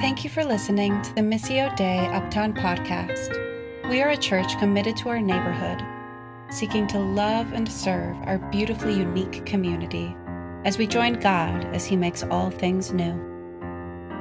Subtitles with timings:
[0.00, 3.36] Thank you for listening to the Missio Dei Uptown podcast.
[3.90, 5.82] We are a church committed to our neighborhood,
[6.50, 10.16] seeking to love and serve our beautifully unique community
[10.64, 13.12] as we join God as He makes all things new.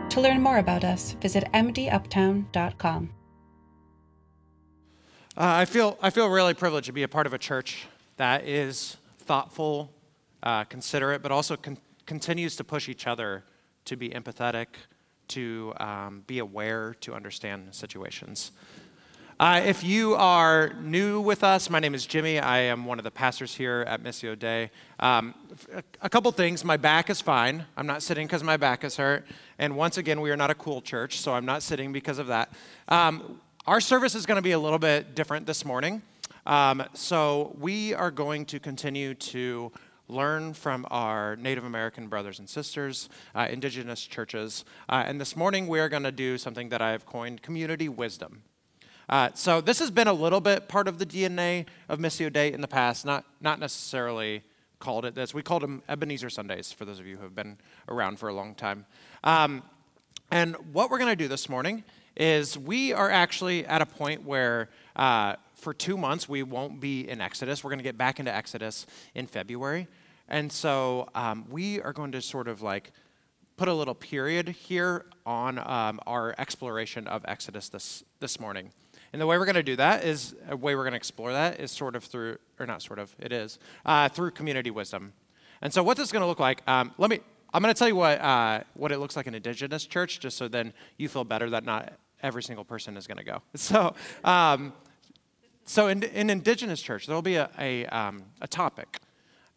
[0.10, 3.10] To learn more about us, visit mduptown.com.
[5.38, 7.88] Uh, I feel I feel really privileged to be a part of a church
[8.18, 9.94] that is thoughtful,
[10.44, 13.46] uh, considerate, but also con- continues to push each other
[13.86, 14.68] to be empathetic,
[15.30, 18.52] to um, be aware, to understand situations.
[19.40, 22.40] Uh, if you are new with us, my name is Jimmy.
[22.40, 24.70] I am one of the pastors here at Missio Dei.
[25.00, 25.34] Um,
[26.02, 26.66] a couple things.
[26.66, 27.66] My back is fine.
[27.78, 29.26] I'm not sitting because my back is hurt.
[29.58, 32.28] And once again, we are not a cool church, so I'm not sitting because of
[32.28, 32.52] that.
[32.90, 36.02] Um, our service is going to be a little bit different this morning.
[36.46, 39.72] Um, so we are going to continue to
[40.10, 44.66] learn from our Native American brothers and sisters, uh, indigenous churches.
[44.90, 47.88] Uh, and this morning we are going to do something that I have coined community
[47.88, 48.44] wisdom.
[49.08, 52.52] Uh, so this has been a little bit part of the DNA of Missio Dei
[52.52, 54.44] in the past, not, not necessarily
[54.80, 55.34] called it this.
[55.34, 57.58] We called them Ebenezer Sundays, for those of you who have been
[57.88, 58.86] around for a long time.
[59.24, 59.64] Um,
[60.32, 61.84] and what we're going to do this morning
[62.20, 67.10] is we are actually at a point where uh, for two months we won't be
[67.10, 67.64] in Exodus.
[67.64, 69.88] We're going to get back into Exodus in February.
[70.28, 72.92] And so um, we are going to sort of like
[73.56, 78.72] put a little period here on um, our exploration of Exodus this, this morning.
[79.12, 81.32] And the way we're going to do that is, a way we're going to explore
[81.32, 85.14] that is sort of through, or not sort of, it is, uh, through community wisdom.
[85.62, 87.22] And so what this is going to look like, um, let me,
[87.54, 90.38] I'm going to tell you what, uh, what it looks like in Indigenous church, just
[90.38, 93.42] so then you feel better that not every single person is going to go.
[93.56, 94.74] So, um,
[95.66, 99.00] so in, in Indigenous church, there will be a, a, um, a topic.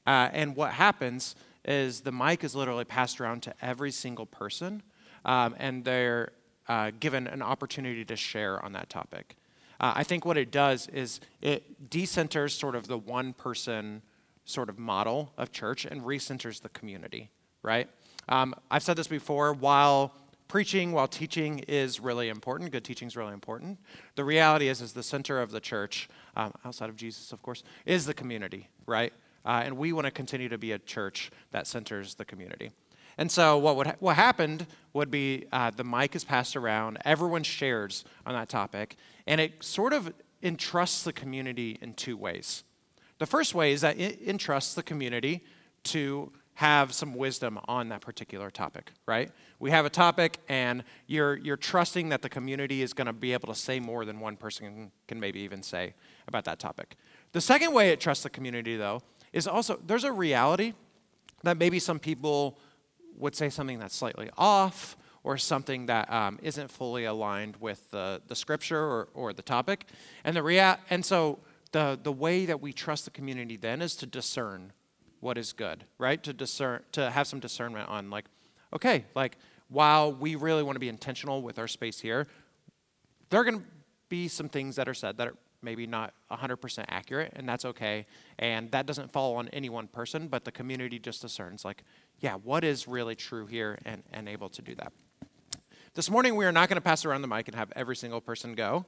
[0.07, 4.83] Uh, and what happens is the mic is literally passed around to every single person,
[5.25, 6.33] um, and they're
[6.69, 9.37] uh, given an opportunity to share on that topic.
[9.81, 14.03] Uh, I think what it does is it decenters sort of the one person
[14.45, 17.31] sort of model of church and recenters the community,
[17.63, 17.89] right?
[18.29, 20.15] Um, I've said this before while
[20.49, 23.79] preaching, while teaching is really important, good teaching is really important,
[24.17, 27.63] the reality is, is the center of the church, um, outside of Jesus, of course,
[27.87, 29.13] is the community, right?
[29.45, 32.71] Uh, and we want to continue to be a church that centers the community.
[33.19, 36.99] And so what would ha- what happened would be uh, the mic is passed around,
[37.05, 42.65] everyone shares on that topic, and it sort of entrusts the community in two ways.
[43.19, 45.45] The first way is that it entrusts the community
[45.85, 49.31] to have some wisdom on that particular topic, right?
[49.59, 53.33] We have a topic, and you're, you're trusting that the community is going to be
[53.33, 55.95] able to say more than one person can, maybe even say
[56.29, 56.97] about that topic.
[57.33, 59.03] The second way it trusts the community, though,
[59.33, 60.75] is also there's a reality
[61.43, 62.59] that maybe some people
[63.17, 68.21] would say something that's slightly off or something that um, not fully aligned with the,
[68.27, 69.87] the scripture or, or the topic.
[70.25, 71.39] And, the rea- and so
[71.71, 74.73] the, the way that we trust the community then is to discern
[75.23, 76.21] what is good, right?
[76.25, 78.25] To discern, to have some discernment on like,
[78.75, 79.39] okay, like
[79.69, 82.27] while we really want to be intentional with our space here,
[83.31, 83.67] there are going to
[84.09, 88.05] be some things that are said that are maybe not 100% accurate, and that's okay.
[88.41, 91.85] And that doesn't fall on any one person, but the community just discerns, like,
[92.19, 94.93] yeah, what is really true here, and, and able to do that.
[95.95, 98.21] This morning, we are not going to pass around the mic and have every single
[98.21, 98.87] person go.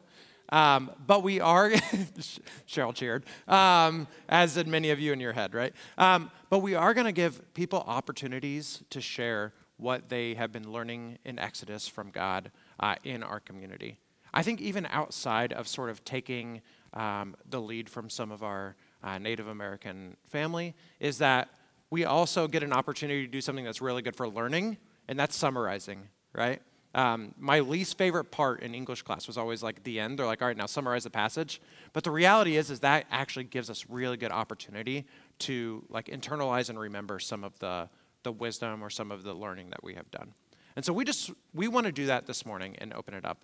[0.50, 1.71] Um, but we are,
[2.69, 5.72] Cheryl cheered, um, as did many of you in your head, right?
[5.97, 10.71] Um, but we are going to give people opportunities to share what they have been
[10.71, 13.99] learning in Exodus from God uh, in our community.
[14.33, 16.60] I think even outside of sort of taking
[16.93, 21.49] um, the lead from some of our uh, Native American family, is that
[21.91, 24.78] we also get an opportunity to do something that's really good for learning,
[25.09, 26.60] and that's summarizing, right?
[26.94, 30.19] Um, my least favorite part in English class was always like the end.
[30.19, 31.60] They're like, all right, now summarize the passage.
[31.93, 35.04] But the reality is, is that actually gives us really good opportunity
[35.41, 37.89] to like internalize and remember some of the,
[38.22, 40.34] the wisdom or some of the learning that we have done.
[40.77, 43.39] And so we just, we want to do that this morning and open it up.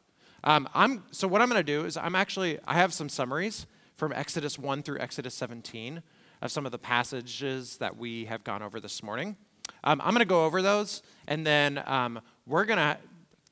[0.44, 3.66] Um, I'm, so what I'm going to do is I'm actually, I have some summaries
[3.96, 6.02] from Exodus 1 through Exodus 17
[6.40, 9.36] of some of the passages that we have gone over this morning.
[9.84, 12.96] Um, I'm going to go over those, and then um, we're going to,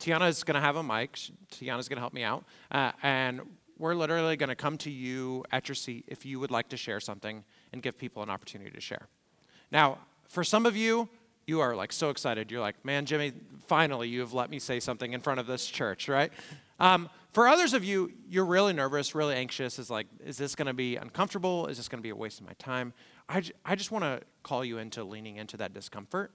[0.00, 1.12] Tiana is going to have a mic.
[1.50, 2.44] Tiana is going to help me out.
[2.70, 3.40] Uh, and
[3.78, 6.76] we're literally going to come to you at your seat if you would like to
[6.76, 9.08] share something and give people an opportunity to share.
[9.70, 9.98] Now,
[10.28, 11.08] for some of you,
[11.46, 12.50] you are like so excited.
[12.50, 13.32] You're like, man, Jimmy,
[13.66, 16.30] finally you have let me say something in front of this church, right?
[16.78, 19.78] Um, for others of you, you're really nervous, really anxious.
[19.78, 21.66] Is like, is this going to be uncomfortable?
[21.66, 22.92] Is this going to be a waste of my time?
[23.28, 26.32] I, I just want to call you into leaning into that discomfort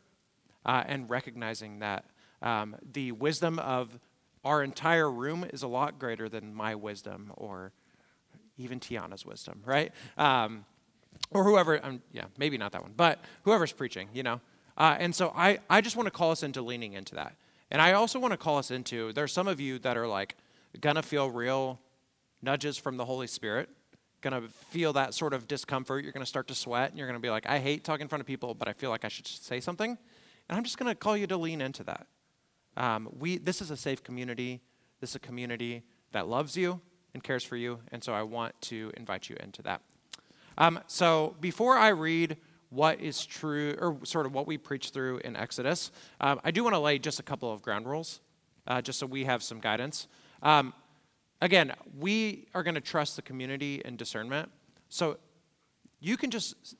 [0.66, 2.06] uh, and recognizing that
[2.44, 3.98] Um, the wisdom of
[4.46, 7.72] our entire room is a lot greater than my wisdom or
[8.58, 9.92] even Tiana's wisdom, right?
[10.18, 10.66] Um,
[11.32, 14.42] or whoever, um, yeah, maybe not that one, but whoever's preaching, you know?
[14.78, 17.36] Uh, and so I, I just want to call us into leaning into that.
[17.72, 20.36] And I also want to call us into, there's some of you that are like,
[20.80, 21.80] gonna feel real
[22.42, 23.70] nudges from the Holy Spirit,
[24.22, 26.04] gonna feel that sort of discomfort.
[26.04, 28.22] You're gonna start to sweat, and you're gonna be like, I hate talking in front
[28.22, 29.98] of people, but I feel like I should say something.
[30.50, 32.08] And I'm just gonna call you to lean into that.
[32.78, 34.62] Um, we, this is a safe community.
[35.00, 36.82] This is a community that loves you
[37.14, 37.80] and cares for you.
[37.92, 39.82] And so I want to invite you into that.
[40.58, 42.38] Um, so before I read
[42.70, 46.64] what is true, or sort of what we preach through in Exodus, um, I do
[46.64, 48.20] want to lay just a couple of ground rules,
[48.66, 50.08] uh, just so we have some guidance.
[50.42, 50.74] Um,
[51.42, 54.50] again, we are going to trust the community and discernment.
[54.90, 55.18] So
[56.00, 56.76] you can just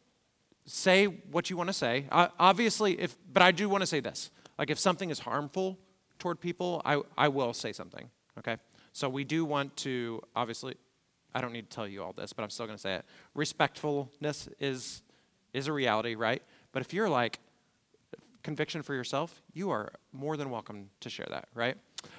[0.66, 2.06] say what you want to say.
[2.12, 4.32] Uh, obviously, if, but I do want to say this.
[4.64, 5.78] Like if something is harmful
[6.20, 8.56] toward people, I, I will say something, okay?
[8.94, 10.76] So we do want to, obviously,
[11.36, 13.06] I don't need to tell you all this, but I'm still going to say it.
[13.36, 15.02] Respectfulness is,
[15.52, 16.42] is a reality, right?
[16.72, 17.40] But if you're like,
[18.42, 21.76] conviction for yourself, you are more than welcome to share that, right?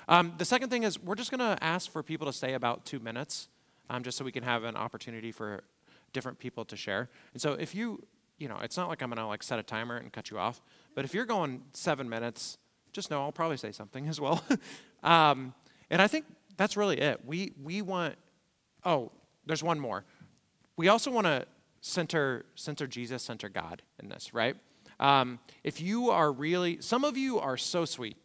[0.06, 2.84] Um, the second thing is we're just going to ask for people to stay about
[2.84, 3.48] two minutes,
[3.88, 5.64] um, just so we can have an opportunity for
[6.12, 7.08] different people to share.
[7.32, 8.04] And so if you,
[8.38, 10.60] you know, it's not like I'm to like set a timer and cut you off,
[10.94, 12.58] but if you're going seven minutes,
[12.92, 14.42] just know I'll probably say something as well.
[15.02, 15.54] um,
[15.90, 16.24] and I think
[16.56, 17.20] that's really it.
[17.24, 18.16] We we want.
[18.84, 19.12] Oh,
[19.46, 20.04] there's one more.
[20.76, 21.46] We also want to
[21.80, 24.56] center center Jesus, center God in this, right?
[25.00, 28.16] Um, if you are really, some of you are so sweet,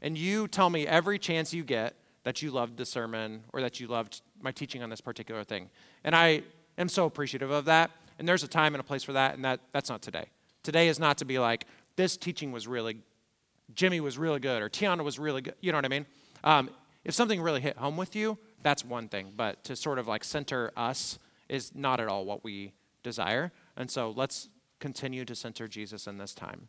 [0.00, 1.94] and you tell me every chance you get
[2.24, 5.70] that you loved the sermon or that you loved my teaching on this particular thing,
[6.02, 6.42] and I
[6.78, 7.90] am so appreciative of that.
[8.24, 10.24] And there's a time and a place for that, and that that's not today.
[10.62, 11.66] Today is not to be like
[11.96, 13.02] this teaching was really,
[13.74, 15.52] Jimmy was really good, or Tiana was really good.
[15.60, 16.06] You know what I mean?
[16.42, 16.70] Um,
[17.04, 19.34] if something really hit home with you, that's one thing.
[19.36, 21.18] But to sort of like center us
[21.50, 22.72] is not at all what we
[23.02, 23.52] desire.
[23.76, 24.48] And so let's
[24.80, 26.68] continue to center Jesus in this time.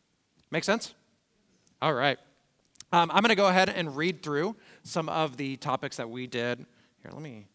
[0.51, 0.93] Make sense?
[1.81, 2.17] All right.
[2.91, 6.27] Um, I'm going to go ahead and read through some of the topics that we
[6.27, 6.65] did.
[7.01, 7.45] Here, let me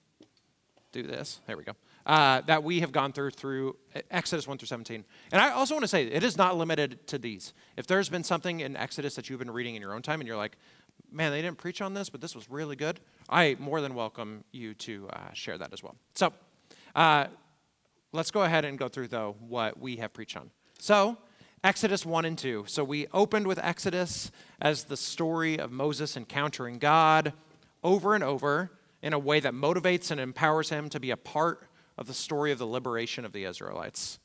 [0.91, 1.41] do this.
[1.47, 1.73] There we go.
[2.07, 3.77] Uh, that we have gone through through
[4.11, 5.05] Exodus 1 through 17.
[5.33, 7.53] And I also want to say it is not limited to these.
[7.77, 10.27] If there's been something in Exodus that you've been reading in your own time and
[10.27, 10.57] you're like,
[11.13, 14.45] man, they didn't preach on this, but this was really good, I more than welcome
[14.51, 15.95] you to uh, share that as well.
[16.15, 16.33] So
[16.95, 17.27] uh,
[18.13, 20.51] let's go ahead and go through, though, what we have preached on.
[20.79, 21.19] So,
[21.63, 22.65] Exodus 1 and 2.
[22.67, 24.31] So we opened with Exodus
[24.63, 27.35] as the story of Moses encountering God
[27.85, 28.71] over and over
[29.03, 31.69] in a way that motivates and empowers him to be a part
[32.01, 34.19] of the story of the liberation of the Israelites.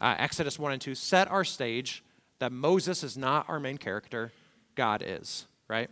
[0.00, 2.04] Uh, Exodus 1 and 2 set our stage
[2.38, 4.30] that Moses is not our main character,
[4.74, 5.88] God is, right?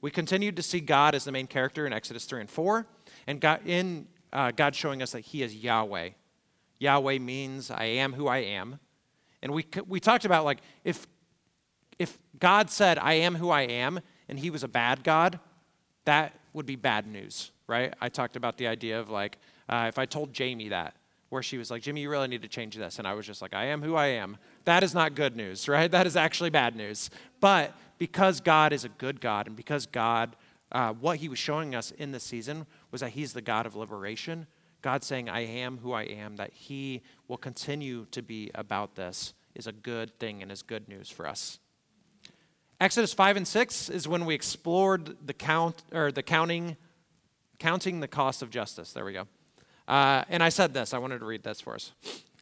[0.00, 2.86] We continued to see God as the main character in Exodus 3 and 4,
[3.26, 6.10] and God, in uh, God showing us that He is Yahweh.
[6.78, 8.78] Yahweh means I am who I am.
[9.42, 11.06] And we, we talked about like if,
[11.98, 15.38] if God said I am who I am and He was a bad God,
[16.06, 17.92] that would be bad news, right?
[18.00, 19.38] I talked about the idea of like
[19.70, 20.94] uh, if I told Jamie that,
[21.28, 22.98] where she was like, Jimmy, you really need to change this.
[22.98, 24.36] And I was just like, I am who I am.
[24.64, 25.88] That is not good news, right?
[25.88, 27.08] That is actually bad news.
[27.40, 30.34] But because God is a good God and because God,
[30.72, 33.76] uh, what he was showing us in this season was that he's the God of
[33.76, 34.48] liberation.
[34.82, 39.34] God saying, I am who I am, that he will continue to be about this
[39.54, 41.60] is a good thing and is good news for us.
[42.80, 46.76] Exodus 5 and 6 is when we explored the count or the counting
[47.58, 48.92] counting the cost of justice.
[48.92, 49.28] There we go.
[49.90, 51.90] Uh, and I said this, I wanted to read this for us.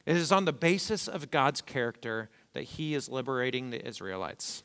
[0.05, 4.65] It is on the basis of God's character that he is liberating the Israelites.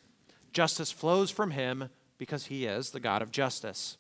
[0.51, 1.87] Justice flows from him
[2.17, 3.97] because he is the God of justice.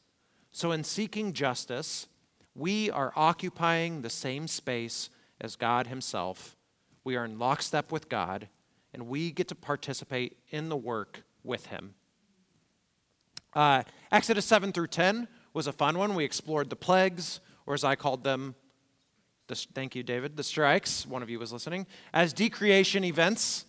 [0.51, 2.07] So, in seeking justice,
[2.55, 5.09] we are occupying the same space
[5.39, 6.57] as God himself.
[7.05, 8.49] We are in lockstep with God,
[8.93, 11.93] and we get to participate in the work with him.
[13.53, 16.15] Uh, Exodus 7 through 10 was a fun one.
[16.15, 18.55] We explored the plagues, or as I called them,
[19.47, 23.65] the, thank you, David, the strikes, one of you was listening, as decreation events,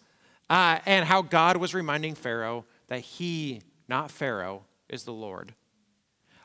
[0.51, 5.55] uh, and how God was reminding Pharaoh that he, not Pharaoh, is the Lord.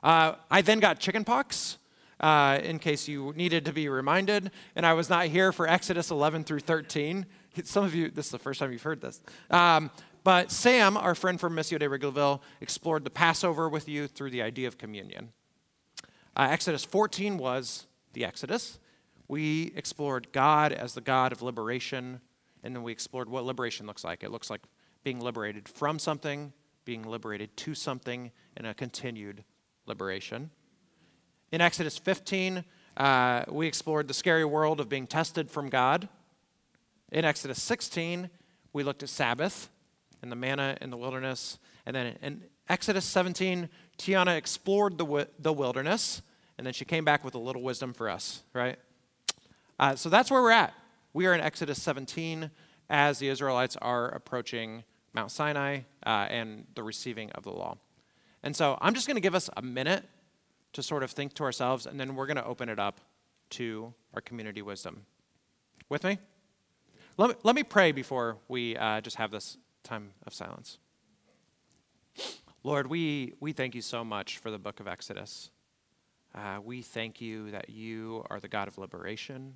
[0.02, 1.78] Uh, I then got chickenpox.
[2.22, 6.12] Uh, in case you needed to be reminded, and I was not here for Exodus
[6.12, 7.26] 11 through 13.
[7.64, 9.22] Some of you, this is the first time you've heard this.
[9.50, 9.90] Um,
[10.26, 14.42] but Sam, our friend from Missio Dei Wrigleyville, explored the Passover with you through the
[14.42, 15.32] idea of communion.
[16.36, 18.80] Uh, Exodus 14 was the Exodus.
[19.30, 22.20] We explored God as the God of liberation,
[22.64, 24.24] and then we explored what liberation looks like.
[24.24, 24.62] It looks like
[25.04, 26.52] being liberated from something,
[26.84, 29.44] being liberated to something in a continued
[29.86, 30.50] liberation.
[31.52, 32.66] In Exodus 15,
[32.98, 36.10] uh, we explored the scary world of being tested from God.
[37.12, 38.32] In Exodus 16,
[38.74, 39.70] we looked at Sabbath
[40.24, 41.60] and the manna in the wilderness.
[41.86, 43.70] And then in Exodus 17,
[44.00, 46.24] Tiana explored the, the wilderness,
[46.58, 48.80] and then she came back with a little wisdom for us, right?
[49.80, 50.74] Uh, so that's where we're at.
[51.14, 52.52] We are in Exodus 17
[52.90, 54.84] as the Israelites are approaching
[55.14, 57.78] Mount Sinai uh, and the receiving of the law.
[58.44, 60.04] And so I'm just going to give us a minute
[60.74, 63.00] to sort of think to ourselves, and then we're going to open it up
[63.52, 65.06] to our community wisdom.
[65.88, 66.20] With me?
[67.18, 70.78] Let me, let me pray before we uh, just have this time of silence.
[72.64, 75.50] Lord, we, we thank you so much for the book of Exodus.
[76.36, 79.56] Uh, we thank you that you are the God of liberation.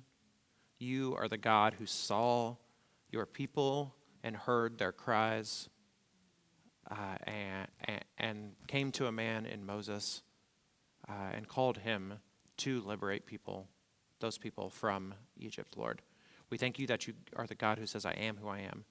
[0.78, 2.56] You are the God who saw
[3.10, 5.68] your people and heard their cries
[6.90, 7.68] uh, and,
[8.18, 10.22] and, came to a man in Moses
[11.08, 12.14] uh, and called him
[12.58, 13.68] to liberate people,
[14.20, 16.02] those people from Egypt, Lord.
[16.50, 18.84] We thank you that you are the God who says, I am who I am,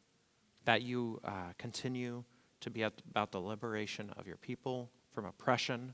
[0.66, 2.24] that you uh, continue
[2.62, 5.94] to be about the liberation of your people from oppression,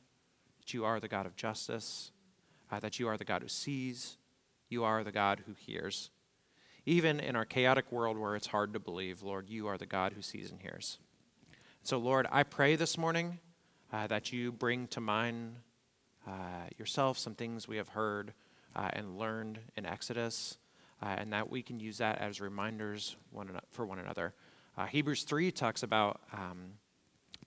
[0.59, 2.11] that you are the God of justice,
[2.71, 4.17] uh, that you are the God who sees,
[4.69, 6.11] you are the God who hears.
[6.85, 10.13] Even in our chaotic world where it's hard to believe, Lord, you are the God
[10.13, 10.97] who sees and hears.
[11.83, 13.39] So, Lord, I pray this morning
[13.91, 15.55] uh, that you bring to mind
[16.27, 18.33] uh, yourself some things we have heard
[18.75, 20.57] uh, and learned in Exodus,
[21.01, 24.33] uh, and that we can use that as reminders one for one another.
[24.77, 26.73] Uh, Hebrews 3 talks about um,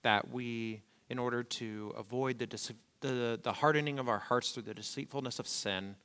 [0.01, 4.73] that we, in order to avoid the, the, the hardening of our hearts through the
[4.73, 5.95] deceitfulness of sin,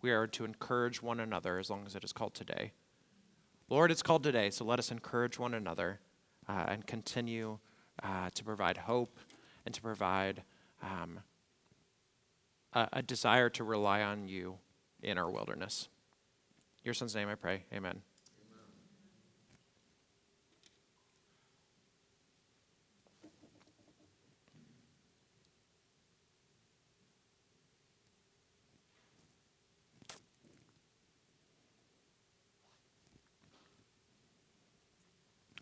[0.00, 2.72] we are to encourage one another as long as it is called today.
[3.68, 6.00] Lord, it's called today, so let us encourage one another
[6.48, 7.58] uh, and continue
[8.02, 9.18] uh, to provide hope
[9.66, 10.42] and to provide
[10.82, 11.20] um,
[12.72, 14.58] a, a desire to rely on you
[15.02, 15.88] in our wilderness.
[16.84, 17.64] Your son's name I pray.
[17.72, 18.02] Amen.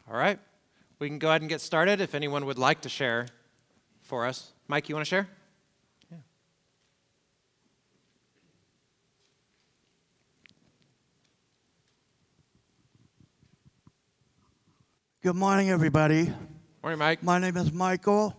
[0.09, 0.39] All right.
[1.01, 3.27] We can go ahead and get started if anyone would like to share
[4.03, 4.53] for us.
[4.69, 5.29] Mike, you want to share?
[6.13, 6.19] Yeah.
[15.23, 16.33] Good morning, everybody.
[16.85, 17.25] Morning, Mike.
[17.25, 18.37] My name is Michael.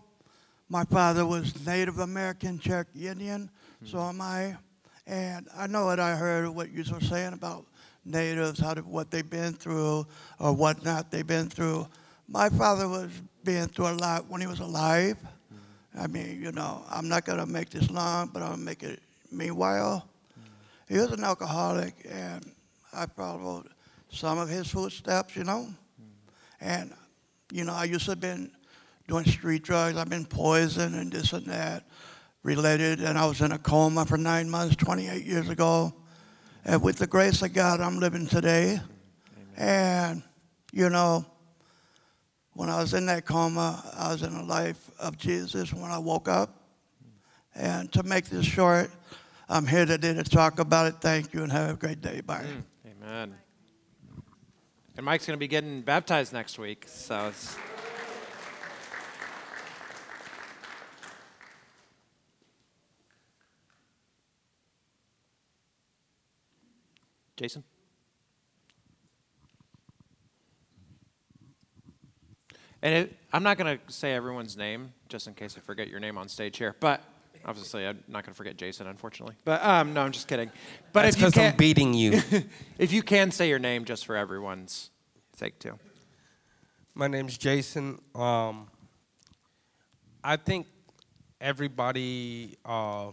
[0.69, 3.49] My father was Native American Cherokee Indian,
[3.83, 3.87] mm-hmm.
[3.87, 4.55] so am I.
[5.05, 7.65] And I know what I heard what you were saying about
[8.07, 10.07] natives, how to, what they've been through
[10.39, 11.87] or what not they've been through.
[12.27, 13.09] My father was
[13.43, 15.17] being through a lot when he was alive.
[15.17, 16.01] Mm-hmm.
[16.01, 18.83] I mean, you know, I'm not going to make this long, but I'm gonna make
[18.83, 20.07] it meanwhile.
[20.39, 20.93] Mm-hmm.
[20.93, 22.51] He was an alcoholic, and
[22.93, 23.69] I followed
[24.09, 25.67] some of his footsteps, you know.
[25.69, 26.11] Mm-hmm.
[26.61, 26.93] And,
[27.51, 28.51] you know, I used to have been
[29.07, 29.97] doing street drugs.
[29.97, 31.85] I've been poisoned and this and that
[32.43, 35.93] related, and I was in a coma for nine months 28 years ago.
[36.67, 38.81] And with the grace of God, I'm living today.
[39.57, 40.11] Amen.
[40.11, 40.23] And,
[40.73, 41.25] you know,
[42.51, 45.97] when I was in that coma, I was in the life of Jesus when I
[45.97, 46.61] woke up.
[47.55, 48.91] And to make this short,
[49.47, 50.95] I'm here today to talk about it.
[50.99, 52.19] Thank you and have a great day.
[52.19, 52.43] Bye.
[52.43, 53.35] Mm, amen.
[54.97, 57.31] And Mike's going to be getting baptized next week, so
[67.37, 67.63] Jason?
[72.81, 75.99] And it, I'm not going to say everyone's name just in case I forget your
[75.99, 77.01] name on stage here, but
[77.45, 79.35] obviously I'm not going to forget Jason, unfortunately.
[79.45, 80.51] But um, no, I'm just kidding.
[80.93, 82.21] But That's because I'm beating you.
[82.77, 84.89] if you can say your name just for everyone's
[85.35, 85.79] sake too.
[86.93, 87.99] My name's Jason.
[88.15, 88.67] Um,
[90.23, 90.67] I think
[91.39, 93.11] everybody, uh,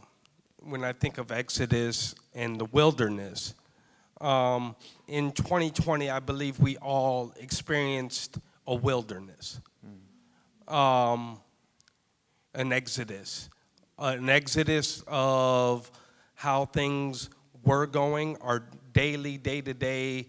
[0.63, 3.55] when I think of Exodus and the wilderness,
[4.21, 4.77] um,
[5.09, 9.61] in 2020, I believe we all experienced a wilderness,
[10.69, 11.41] um,
[12.55, 13.51] an exodus,
[13.99, 15.91] uh, an exodus of
[16.35, 17.31] how things
[17.65, 20.27] were going, our daily, day to day,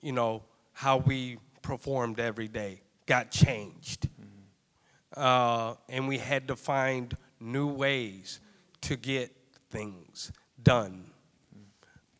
[0.00, 4.08] you know, how we performed every day got changed.
[4.08, 5.20] Mm-hmm.
[5.20, 8.40] Uh, and we had to find new ways
[8.82, 9.34] to get
[9.70, 11.04] things done.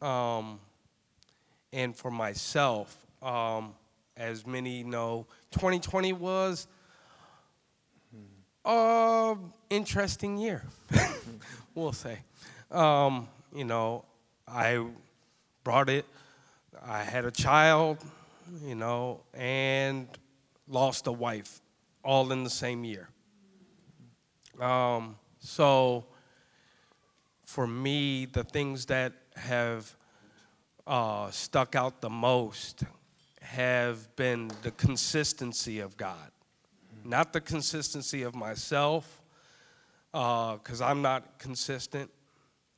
[0.00, 0.60] Um,
[1.72, 3.74] and for myself, um,
[4.16, 6.66] as many know, 2020 was
[8.64, 9.36] a
[9.68, 10.62] interesting year,
[11.74, 12.18] we'll say.
[12.70, 14.04] Um, you know,
[14.46, 14.84] I
[15.64, 16.04] brought it.
[16.82, 17.98] I had a child,
[18.64, 20.08] you know, and
[20.68, 21.60] lost a wife,
[22.04, 23.08] all in the same year.
[24.60, 26.04] Um, so,
[27.50, 29.96] for me, the things that have
[30.86, 32.84] uh, stuck out the most
[33.42, 36.30] have been the consistency of God,
[37.04, 39.20] not the consistency of myself,
[40.12, 42.08] because uh, I'm not consistent.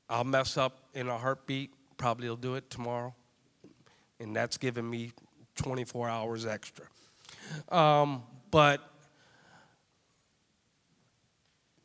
[0.08, 1.74] I'll mess up in a heartbeat.
[1.98, 3.14] Probably will do it tomorrow,
[4.20, 5.12] and that's giving me
[5.56, 6.86] 24 hours extra.
[7.68, 8.80] Um, but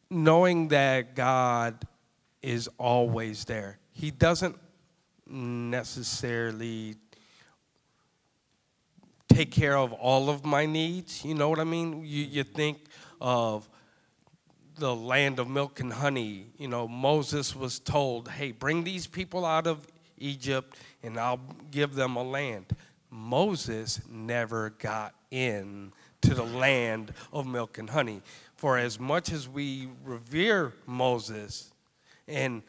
[0.09, 1.85] knowing that God
[2.41, 4.57] is always there, He doesn't
[5.29, 6.95] necessarily
[9.27, 11.23] take care of all of my needs.
[11.23, 12.01] You know what I mean?
[12.03, 12.79] You, you think
[13.19, 13.69] of
[14.77, 16.47] the land of milk and honey.
[16.57, 19.85] You know, Moses was told, hey, bring these people out of
[20.17, 21.41] Egypt and I'll
[21.71, 22.65] give them a land.
[23.09, 25.91] Moses never got in
[26.21, 28.21] to the land of milk and honey.
[28.55, 31.71] For as much as we revere Moses
[32.27, 32.63] and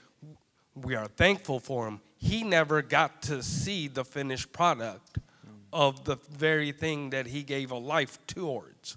[0.75, 5.19] we are thankful for him, he never got to see the finished product
[5.73, 8.97] of the very thing that he gave a life towards.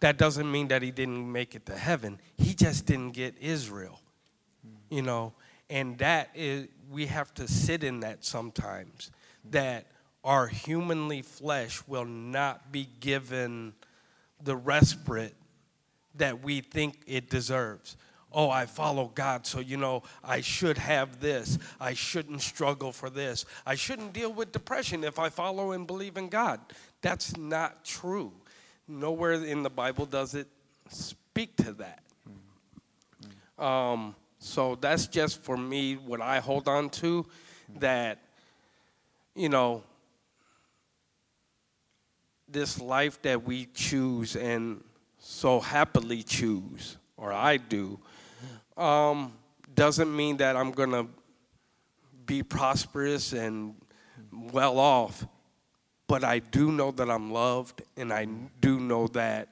[0.00, 2.18] That doesn't mean that he didn't make it to heaven.
[2.36, 4.00] He just didn't get Israel.
[4.90, 5.32] You know,
[5.70, 9.10] and that is we have to sit in that sometimes
[9.50, 9.86] that
[10.24, 13.72] our humanly flesh will not be given
[14.42, 15.34] the respite
[16.16, 17.96] that we think it deserves.
[18.34, 21.58] Oh, I follow God, so you know, I should have this.
[21.80, 23.44] I shouldn't struggle for this.
[23.66, 26.60] I shouldn't deal with depression if I follow and believe in God.
[27.00, 28.32] That's not true.
[28.88, 30.48] Nowhere in the Bible does it
[30.88, 32.02] speak to that.
[33.62, 37.26] Um, so that's just for me what I hold on to
[37.78, 38.18] that,
[39.34, 39.84] you know,
[42.48, 44.82] this life that we choose and
[45.18, 48.00] so happily choose, or I do,
[48.76, 49.32] um,
[49.74, 51.06] doesn't mean that I'm going to
[52.26, 53.74] be prosperous and
[54.32, 55.26] well off,
[56.06, 58.26] but I do know that I'm loved and I
[58.60, 59.48] do know that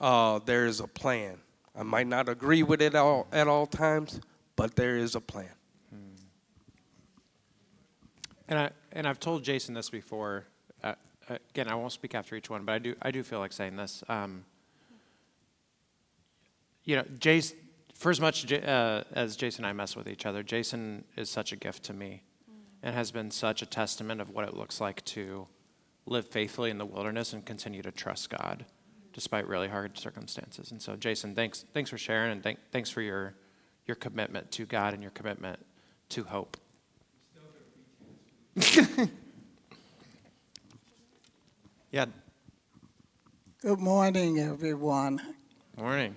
[0.00, 1.38] uh, there is a plan.
[1.76, 4.20] I might not agree with it all, at all times,
[4.56, 5.50] but there is a plan.
[8.50, 10.46] And I and I've told Jason this before
[11.28, 13.76] again, I won't speak after each one, but I do, I do feel like saying
[13.76, 14.02] this.
[14.08, 14.44] Um,
[16.84, 17.58] you know, Jason,
[17.98, 21.52] for as much uh, as Jason and I mess with each other, Jason is such
[21.52, 22.22] a gift to me
[22.82, 25.46] and has been such a testament of what it looks like to
[26.06, 28.64] live faithfully in the wilderness and continue to trust God
[29.12, 30.70] despite really hard circumstances.
[30.70, 33.34] And so, Jason, thanks, thanks for sharing and thank, thanks for your,
[33.84, 35.58] your commitment to God and your commitment
[36.10, 36.56] to hope.
[41.90, 42.04] Yeah.
[43.62, 45.22] Good morning, everyone.
[45.78, 46.14] Morning.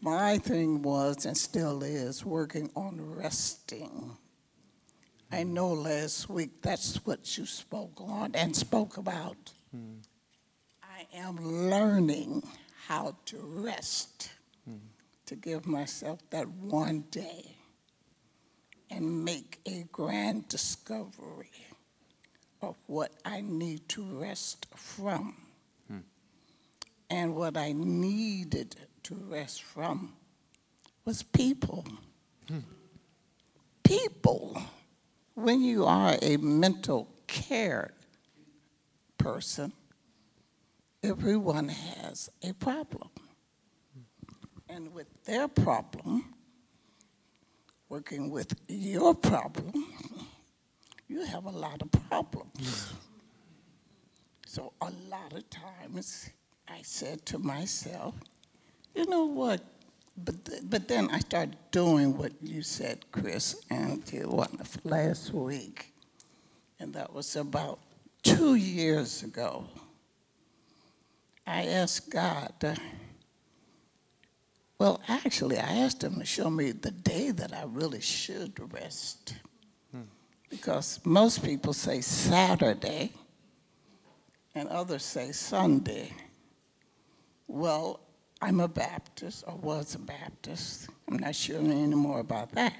[0.00, 4.16] My thing was and still is working on resting.
[5.30, 9.52] I know last week that's what you spoke on and spoke about.
[9.72, 9.96] Hmm.
[10.82, 11.36] I am
[11.68, 12.44] learning
[12.86, 14.30] how to rest,
[14.64, 14.76] hmm.
[15.26, 17.56] to give myself that one day
[18.90, 21.50] and make a grand discovery
[22.62, 25.36] of what I need to rest from.
[25.88, 25.98] Hmm.
[27.10, 30.14] And what I needed to rest from
[31.04, 31.84] was people.
[32.48, 32.58] Hmm.
[33.82, 34.62] People.
[35.34, 37.92] When you are a mental care
[39.16, 39.72] person,
[41.02, 43.08] everyone has a problem.
[44.68, 46.34] And with their problem,
[47.88, 49.86] working with your problem,
[51.08, 52.92] you have a lot of problems.
[54.46, 56.30] So a lot of times
[56.68, 58.14] I said to myself,
[58.98, 59.60] you know what?
[60.16, 64.02] But, th- but then I started doing what you said, Chris, and
[64.82, 65.92] last week.
[66.80, 67.78] And that was about
[68.24, 69.66] two years ago.
[71.46, 72.74] I asked God, uh,
[74.80, 79.36] well, actually, I asked him to show me the day that I really should rest
[80.50, 83.12] because most people say Saturday
[84.54, 86.12] and others say Sunday.
[87.46, 88.00] Well,
[88.40, 90.88] I'm a Baptist, or was a Baptist.
[91.08, 92.74] I'm not sure anymore about that.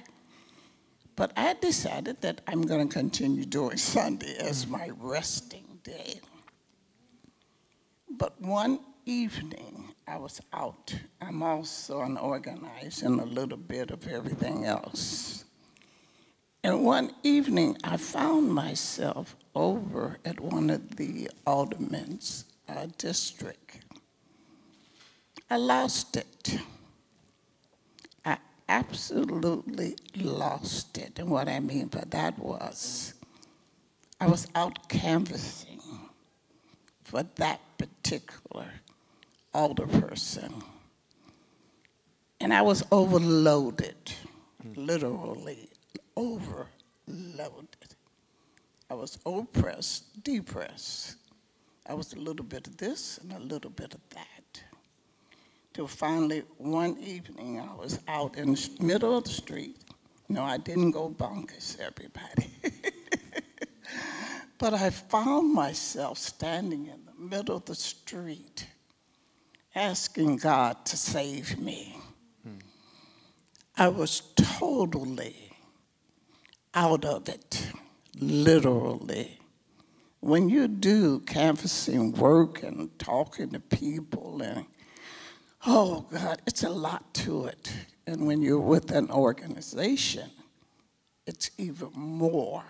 [1.15, 6.21] But I decided that I'm going to continue doing Sunday as my resting day.
[8.09, 10.95] But one evening, I was out.
[11.21, 15.43] I'm also an organizer and a little bit of everything else.
[16.63, 23.79] And one evening, I found myself over at one of the aldermen's uh, district.
[25.49, 26.59] I lost it.
[28.23, 31.17] I absolutely lost it.
[31.17, 33.15] And what I mean by that was
[34.21, 35.81] I was out canvassing
[37.03, 38.67] for that particular
[39.53, 40.53] older person.
[42.39, 44.13] And I was overloaded,
[44.61, 44.73] hmm.
[44.75, 45.69] literally
[46.15, 46.67] overloaded.
[48.89, 51.15] I was oppressed, depressed.
[51.87, 54.38] I was a little bit of this and a little bit of that.
[55.79, 59.77] Till finally, one evening, I was out in the middle of the street.
[60.27, 62.49] No, I didn't go bonkers, everybody.
[64.57, 68.67] but I found myself standing in the middle of the street
[69.73, 71.97] asking God to save me.
[72.43, 72.57] Hmm.
[73.77, 75.53] I was totally
[76.73, 77.71] out of it,
[78.19, 79.39] literally.
[80.19, 84.65] When you do canvassing work and talking to people, and
[85.65, 87.73] oh God, it's a lot to it.
[88.07, 90.31] And when you're with an organization,
[91.27, 92.63] it's even more.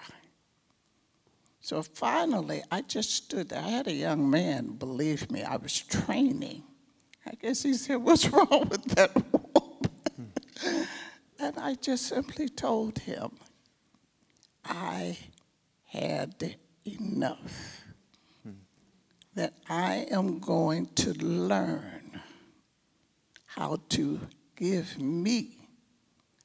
[1.61, 3.59] So finally, I just stood there.
[3.59, 6.63] I had a young man, believe me, I was training.
[7.25, 10.87] I guess he said, What's wrong with that woman?
[11.39, 13.31] and I just simply told him,
[14.65, 15.17] I
[15.85, 17.83] had enough.
[19.35, 21.98] That I am going to learn
[23.55, 24.19] how to
[24.55, 25.57] give me.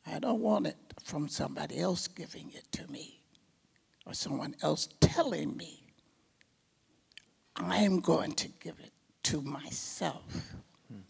[0.06, 3.20] I don't want it from somebody else giving it to me
[4.06, 5.82] or someone else telling me.
[7.56, 8.92] I'm going to give it
[9.24, 10.24] to myself.
[10.88, 11.00] Hmm.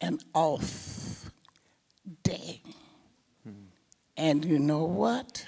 [0.00, 1.30] An off
[2.22, 2.60] day.
[3.44, 3.68] Hmm.
[4.16, 5.46] And you know what?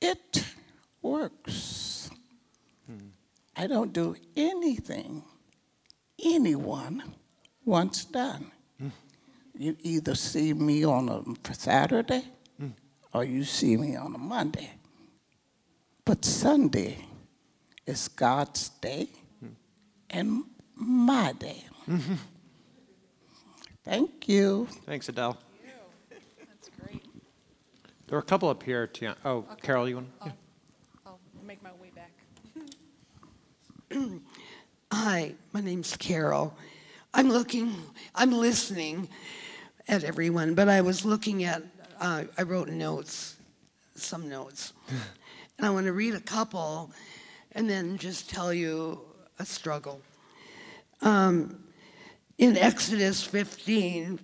[0.00, 0.44] It
[1.00, 2.10] works.
[2.86, 3.08] Hmm.
[3.56, 5.24] I don't do anything
[6.24, 7.02] anyone
[7.64, 8.50] wants done.
[8.78, 8.88] Hmm.
[9.56, 12.24] You either see me on a Saturday
[12.58, 12.68] hmm.
[13.12, 14.70] or you see me on a Monday.
[16.04, 16.98] But Sunday
[17.86, 19.08] is God's day
[20.10, 20.44] and
[20.74, 21.64] my day.
[23.84, 24.68] Thank you.
[24.86, 25.36] Thanks, Adele.
[26.10, 27.04] That's great.
[28.06, 28.86] There were a couple up here.
[28.86, 29.60] To, oh, Okay.
[29.62, 30.08] Carol, you want?
[30.20, 30.32] I'll,
[31.06, 32.12] I'll make my way back.
[34.92, 36.56] Hi, my name's Carol.
[37.14, 37.74] I'm looking,
[38.14, 39.08] I'm listening
[39.86, 41.62] at everyone, but I was looking at,
[42.00, 43.36] uh, I wrote notes,
[43.94, 44.72] some notes.
[45.58, 46.90] and I want to read a couple
[47.52, 48.98] and then just tell you
[49.38, 50.00] a struggle.
[51.02, 51.62] Um,
[52.38, 54.18] in Exodus 15,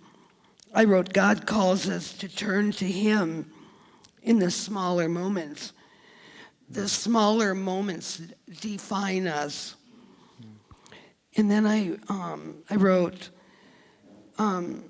[0.72, 3.52] I wrote, God calls us to turn to Him
[4.22, 5.74] in the smaller moments.
[6.70, 8.22] The smaller moments
[8.60, 9.74] define us.
[11.38, 13.30] And then I, um, I wrote,
[14.38, 14.82] um,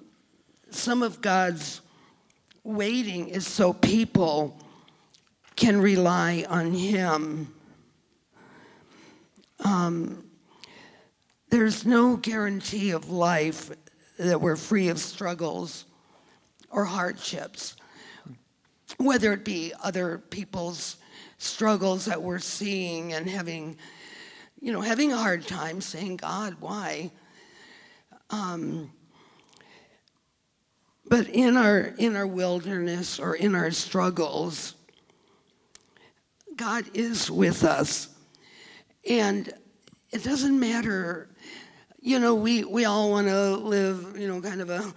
[0.71, 1.83] some of God's
[2.65, 4.59] waiting is so people
[5.57, 7.55] can rely on Him.
[9.63, 10.25] Um,
[11.51, 13.71] there's no guarantee of life
[14.19, 15.85] that we're free of struggles
[16.71, 17.77] or hardships,
[18.97, 20.97] whether it be other people's
[21.37, 23.77] struggles that we're seeing and having,
[24.61, 27.11] you know, having a hard time saying, God, why?
[28.31, 28.91] Um,
[31.07, 34.75] but in our in our wilderness or in our struggles,
[36.59, 38.09] God is with us.
[39.09, 39.51] And
[40.11, 41.29] it doesn't matter,
[42.01, 44.93] you know, we, we all want to live, you know, kind of a,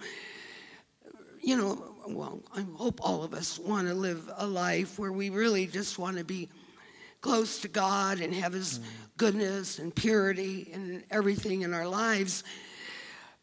[1.40, 5.30] you know, well, I hope all of us want to live a life where we
[5.30, 6.48] really just want to be
[7.22, 8.80] close to God and have His
[9.16, 12.44] goodness and purity and everything in our lives.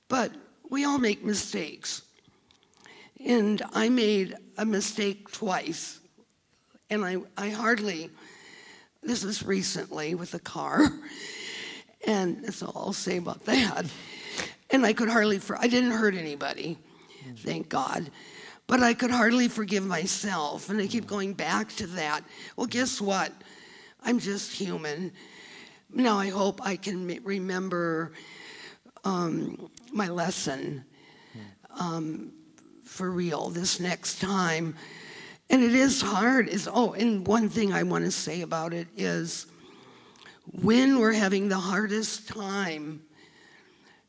[0.07, 0.31] But
[0.69, 2.03] we all make mistakes.
[3.25, 5.99] And I made a mistake twice
[6.89, 8.09] and I, I hardly,
[9.03, 10.81] this is recently with a car,
[12.07, 13.85] and that's all I'll say about that.
[14.71, 16.77] And I could hardly, for, I didn't hurt anybody,
[17.37, 18.09] thank God,
[18.67, 20.69] but I could hardly forgive myself.
[20.69, 22.23] And I keep going back to that.
[22.55, 23.31] Well, guess what?
[24.03, 25.11] I'm just human.
[25.93, 28.13] Now I hope I can remember
[29.03, 30.85] um, my lesson
[31.79, 32.31] um,
[32.85, 34.75] for real this next time
[35.49, 36.47] and it is hard.
[36.47, 39.47] Is oh, and one thing I want to say about it is
[40.61, 43.01] when we're having the hardest time,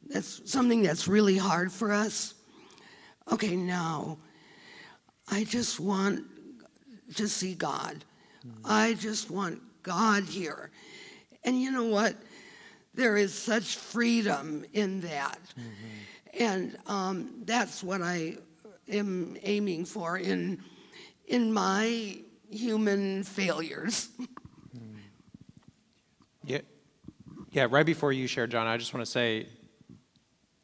[0.07, 2.35] that's something that's really hard for us.
[3.33, 4.19] Okay, now,
[5.31, 6.25] I just want
[7.15, 8.05] to see God.
[8.65, 10.71] I just want God here.
[11.45, 12.17] And you know what?
[12.95, 15.39] There is such freedom in that.
[16.39, 18.37] And um, that's what I
[18.89, 20.63] am aiming for in,
[21.27, 22.19] in my
[22.51, 24.09] human failures.
[26.43, 26.61] Yeah,
[27.51, 27.67] yeah.
[27.71, 29.47] Right before you share, John, I just want to say,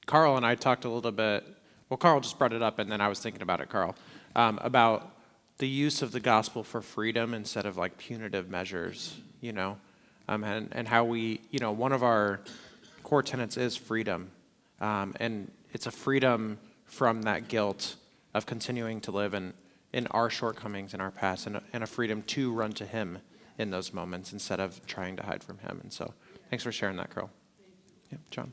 [0.07, 1.45] Carl and I talked a little bit.
[1.91, 3.95] Well, Carl just brought it up, and then I was thinking about it, Carl,
[4.35, 5.16] um, about
[5.59, 9.17] the use of the gospel for freedom instead of like punitive measures.
[9.41, 9.79] You know,
[10.29, 12.41] um, and and how we, you know, one of our
[13.03, 14.31] core tenets is freedom,
[14.81, 17.97] um, and it's a freedom from that guilt
[18.35, 19.53] of continuing to live in
[19.93, 23.19] in our shortcomings in our past, and a, and a freedom to run to Him
[23.59, 25.81] in those moments instead of trying to hide from Him.
[25.83, 26.13] And so,
[26.51, 27.31] thanks for sharing that, Carl.
[28.11, 28.53] Yeah, John.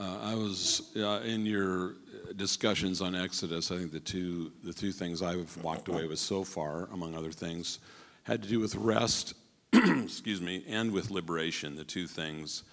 [0.00, 1.94] Uh, I was uh, in your
[2.36, 3.70] discussions on Exodus.
[3.70, 7.32] I think the two the two things I've walked away with so far, among other
[7.32, 7.78] things,
[8.24, 9.34] had to do with rest,
[9.72, 11.76] excuse me, and with liberation.
[11.76, 12.64] The two things,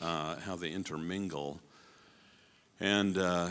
[0.00, 1.60] uh, how they intermingle,
[2.80, 3.48] and uh,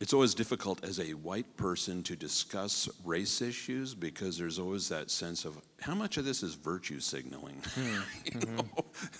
[0.00, 5.10] it's always difficult as a white person to discuss race issues because there's always that
[5.10, 7.62] sense of how much of this is virtue signaling.
[8.24, 8.64] you know,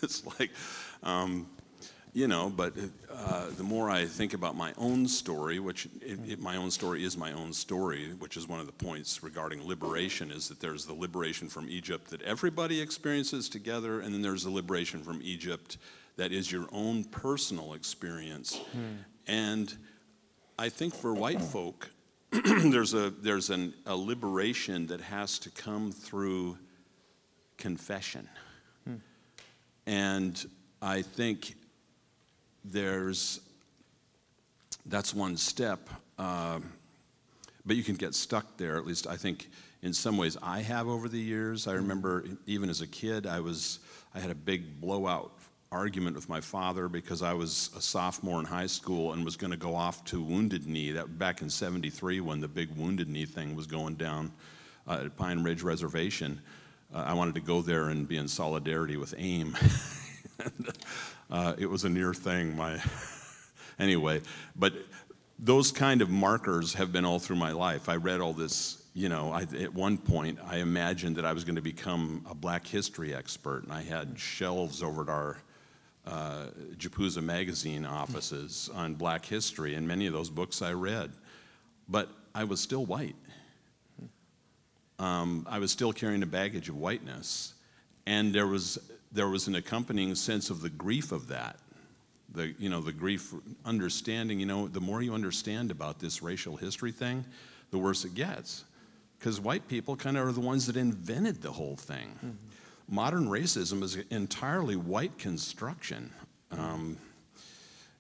[0.02, 0.50] it's like.
[1.02, 1.46] Um,
[2.12, 2.75] you know, but
[3.12, 7.05] uh, the more I think about my own story, which it, it, my own story
[7.05, 10.87] is my own story, which is one of the points regarding liberation, is that there's
[10.87, 15.79] the liberation from Egypt that everybody experiences together, and then there's the liberation from Egypt
[16.16, 18.57] that is your own personal experience.
[18.73, 18.96] Hmm.
[19.29, 19.75] And
[20.59, 21.90] I think for white folk,
[22.31, 26.59] there's a there's an, a liberation that has to come through
[27.57, 28.29] confession,
[28.85, 28.96] hmm.
[29.87, 30.44] and
[30.83, 31.57] I think
[32.64, 33.40] there's
[34.87, 36.59] that's one step, uh,
[37.64, 38.77] but you can get stuck there.
[38.77, 39.49] At least I think
[39.83, 41.66] in some ways I have over the years.
[41.66, 43.81] I remember even as a kid, I was
[44.14, 45.33] I had a big blowout
[45.73, 49.53] argument with my father because I was a sophomore in high school and was going
[49.53, 50.92] to go off to Wounded Knee.
[50.92, 54.33] That back in '73 when the big Wounded Knee thing was going down
[54.87, 56.40] uh, at Pine Ridge Reservation.
[56.92, 59.57] Uh, I wanted to go there and be in solidarity with AIM.
[60.40, 60.68] and,
[61.30, 62.56] uh, it was a near thing.
[62.56, 62.82] My
[63.78, 64.20] anyway,
[64.56, 64.72] but
[65.38, 67.88] those kind of markers have been all through my life.
[67.88, 68.76] I read all this.
[68.92, 72.34] You know, I, at one point, I imagined that I was going to become a
[72.34, 75.38] Black history expert, and I had shelves over at our
[76.06, 81.12] uh, JPUSA magazine offices on Black history, and many of those books I read.
[81.88, 83.14] But I was still white.
[84.98, 87.54] Um, I was still carrying the baggage of whiteness,
[88.06, 88.78] and there was
[89.12, 91.57] there was an accompanying sense of the grief of that.
[92.33, 96.57] The, you know, the grief, understanding, you know, the more you understand about this racial
[96.57, 97.25] history thing,
[97.70, 98.64] the worse it gets.
[99.18, 102.09] Because white people kind of are the ones that invented the whole thing.
[102.25, 102.31] Mm-hmm.
[102.88, 106.11] Modern racism is entirely white construction.
[106.53, 106.96] Um,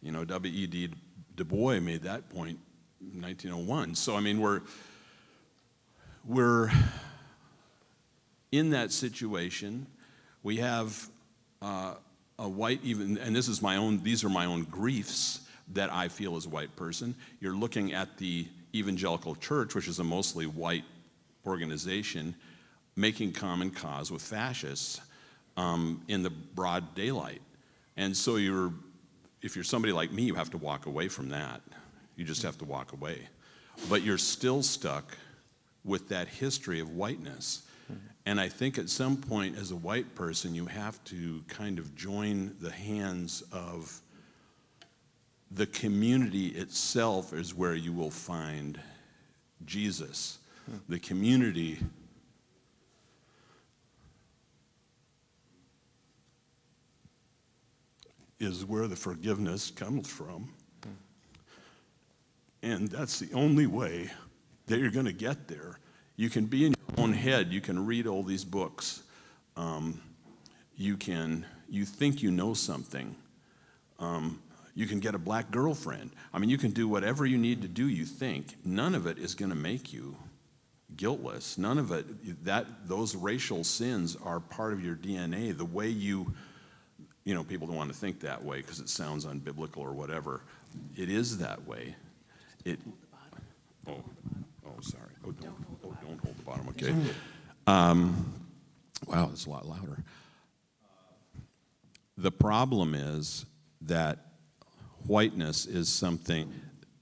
[0.00, 0.90] you know, W.E.B.
[1.36, 2.58] Du Bois made that point
[3.00, 3.96] in 1901.
[3.96, 4.62] So, I mean, we're,
[6.24, 6.70] we're
[8.52, 9.86] in that situation
[10.42, 11.08] we have
[11.62, 11.94] uh,
[12.38, 15.40] a white, even, and this is my own, these are my own griefs
[15.72, 17.14] that I feel as a white person.
[17.40, 20.84] You're looking at the evangelical church, which is a mostly white
[21.46, 22.34] organization,
[22.96, 25.00] making common cause with fascists
[25.56, 27.42] um, in the broad daylight.
[27.96, 28.72] And so you're,
[29.42, 31.60] if you're somebody like me, you have to walk away from that.
[32.16, 33.28] You just have to walk away.
[33.88, 35.16] But you're still stuck
[35.84, 37.62] with that history of whiteness.
[38.26, 41.96] And I think at some point, as a white person, you have to kind of
[41.96, 44.00] join the hands of
[45.50, 48.78] the community itself, is where you will find
[49.64, 50.38] Jesus.
[50.88, 51.78] The community
[58.38, 60.52] is where the forgiveness comes from.
[62.62, 64.10] And that's the only way
[64.66, 65.78] that you're going to get there.
[66.20, 69.02] You can be in your own head, you can read all these books.
[69.56, 70.02] Um,
[70.76, 73.16] you can, you think you know something.
[73.98, 74.42] Um,
[74.74, 76.10] you can get a black girlfriend.
[76.34, 78.56] I mean, you can do whatever you need to do, you think.
[78.66, 80.14] None of it is going to make you
[80.94, 81.56] guiltless.
[81.56, 85.56] None of it, that, those racial sins are part of your DNA.
[85.56, 86.34] The way you,
[87.24, 90.42] you know, people don't want to think that way because it sounds unbiblical or whatever.
[90.98, 91.96] It is that way.
[92.66, 92.78] It,
[93.88, 94.04] oh,
[94.80, 95.12] oh, sorry.
[95.26, 96.94] Oh, don't, oh, don't hold the bottom, okay.
[97.66, 98.40] Um,
[99.06, 100.04] Wow, that's a lot louder.
[102.16, 103.46] The problem is
[103.80, 104.18] that
[105.06, 106.52] whiteness is something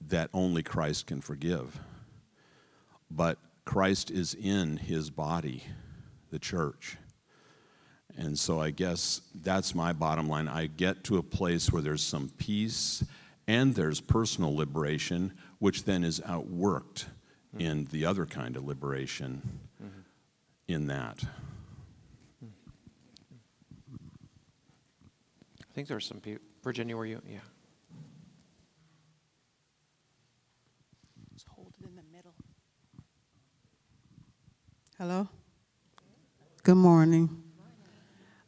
[0.07, 1.79] that only Christ can forgive.
[3.11, 5.63] But Christ is in his body,
[6.31, 6.97] the church.
[8.17, 10.47] And so I guess that's my bottom line.
[10.47, 13.03] I get to a place where there's some peace
[13.47, 17.05] and there's personal liberation, which then is outworked
[17.57, 19.59] in the other kind of liberation
[20.67, 21.23] in that.
[25.61, 26.43] I think there were some people.
[26.63, 27.21] Virginia, were you?
[27.27, 27.39] Yeah.
[31.33, 32.33] Just hold it in the middle.
[34.97, 35.27] Hello.
[36.63, 37.43] Good morning.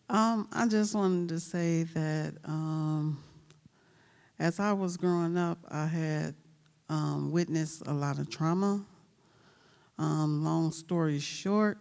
[0.10, 3.24] Um, I just wanted to say that um,
[4.38, 6.36] as I was growing up, I had
[6.90, 8.86] um, witnessed a lot of trauma.
[10.02, 11.78] Um, long story short,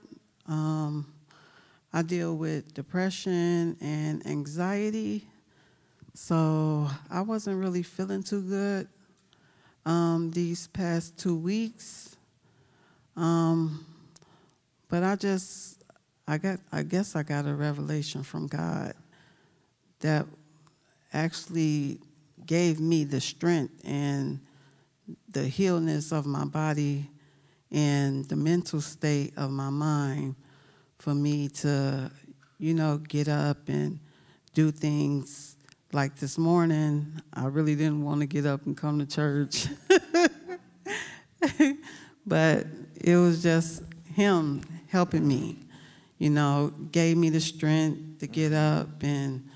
[0.47, 1.11] um,
[1.91, 5.27] I deal with depression and anxiety.
[6.13, 8.89] So I wasn't really feeling too good
[9.87, 12.15] um, these past two weeks.
[13.17, 13.87] Um,
[14.91, 15.83] but I just,
[16.29, 18.93] I got, I guess I got a revelation from God
[20.01, 20.27] that
[21.15, 22.01] actually
[22.45, 24.41] gave me the strength and
[25.31, 27.09] the healness of my body
[27.73, 30.35] and the mental state of my mind
[30.99, 32.11] for me to,
[32.59, 33.99] you know, get up and
[34.55, 35.57] do things
[35.93, 37.21] like this morning.
[37.33, 39.69] I really didn't want to get up and come to church.
[42.27, 42.67] but
[43.01, 43.83] it was just
[44.15, 45.57] him helping me,
[46.19, 49.49] you know, gave me the strength to get up and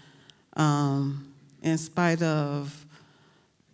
[0.57, 2.87] um, in spite of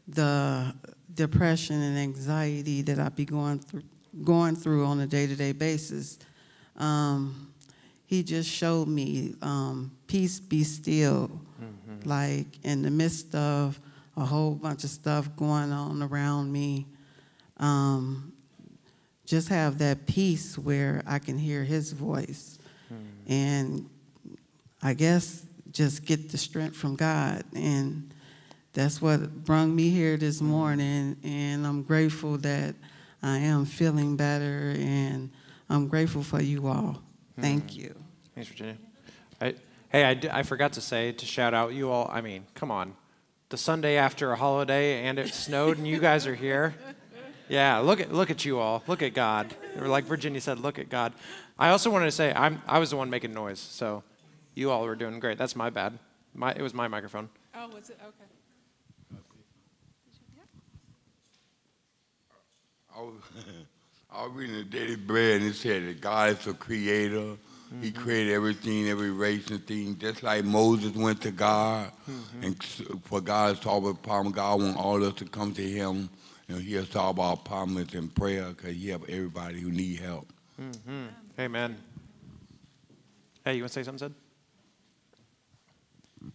[0.09, 0.75] the
[1.15, 3.83] depression and anxiety that I be going through
[4.25, 6.19] going through on a day-to-day basis,
[6.77, 7.53] um,
[8.07, 11.31] he just showed me um, peace be still,
[12.05, 13.79] like in the midst of
[14.17, 16.87] a whole bunch of stuff going on around me.
[17.59, 18.33] Um,
[19.27, 22.59] just have that peace where I can hear his voice.
[23.29, 23.89] And
[24.83, 27.45] I guess just get the strength from God.
[27.55, 28.13] And
[28.73, 31.17] that's what brought me here this morning.
[31.23, 32.75] And I'm grateful that
[33.23, 34.75] I am feeling better.
[34.77, 35.31] And
[35.69, 37.03] I'm grateful for you all.
[37.39, 37.77] Thank mm.
[37.77, 37.95] you.
[38.35, 38.77] Thanks, Virginia.
[39.41, 39.55] I,
[39.89, 42.11] hey, I, d- I forgot to say to shout out you all.
[42.13, 42.95] I mean, come on,
[43.49, 46.75] the Sunday after a holiday and it snowed and you guys are here.
[47.51, 48.85] Yeah, look at look at you all.
[48.87, 49.53] Look at God.
[49.77, 51.13] Like Virginia said, look at God.
[51.59, 54.05] I also wanted to say I'm I was the one making noise, so
[54.55, 55.37] you all were doing great.
[55.37, 55.99] That's my bad.
[56.33, 57.29] My it was my microphone.
[57.53, 57.99] Oh, was it?
[58.01, 58.31] Okay.
[63.01, 63.15] I was,
[64.13, 67.37] I was reading the Daily Bread and it said that God is a creator.
[67.81, 69.97] He created everything, every race and thing.
[69.97, 71.93] Just like Moses went to God,
[72.43, 72.61] and
[73.05, 76.11] for God to solve a problem, God wants all of us to come to Him,
[76.49, 80.27] and He'll solve our problems in prayer because He help everybody who need help.
[80.61, 81.07] Mm-hmm.
[81.39, 81.77] Amen.
[83.45, 84.13] Hey, you want to say something,
[86.21, 86.33] Sid?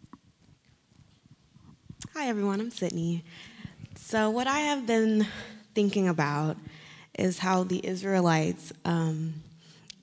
[2.16, 2.62] Hi, everyone.
[2.62, 3.26] I'm Sydney.
[3.96, 5.28] So, what I have been
[5.76, 6.58] thinking about
[7.18, 9.36] is how the Israelites, um,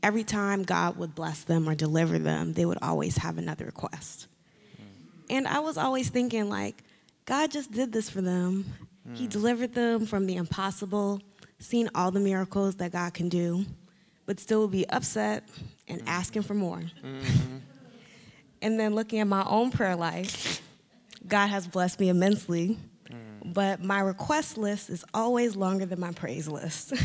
[0.02, 4.28] every time God would bless them or deliver them, they would always have another request.
[5.28, 6.84] And I was always thinking, like,
[7.24, 8.66] God just did this for them.
[9.14, 9.30] He hmm.
[9.30, 11.20] delivered them from the impossible,
[11.58, 13.64] seen all the miracles that God can do,
[14.26, 15.48] but still would be upset
[15.88, 16.08] and hmm.
[16.08, 16.82] asking for more.
[17.02, 17.58] Mm-hmm.
[18.62, 20.62] And then looking at my own prayer life,
[21.26, 22.78] God has blessed me immensely,
[23.52, 26.92] but my request list is always longer than my praise list.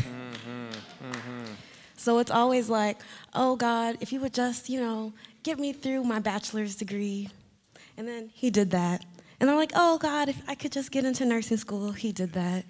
[1.96, 2.98] so it's always like,
[3.34, 7.28] oh God, if you would just, you know, get me through my bachelor's degree.
[7.96, 9.04] And then he did that.
[9.40, 12.32] And I'm like, oh God, if I could just get into nursing school, he did
[12.34, 12.64] that.